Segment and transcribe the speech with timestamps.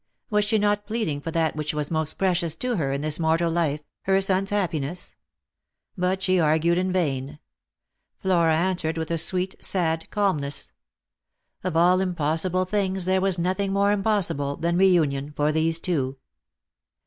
[0.31, 3.51] Was she not pleading for that which was most precious to her in this mortal
[3.51, 5.15] life— her son's happiness?
[5.95, 7.37] But she argued in vain.
[8.19, 10.71] Flora answered with a sweet sad calmness.
[11.63, 16.17] Of all impossible things there was nothing more impossible than reunion for these two.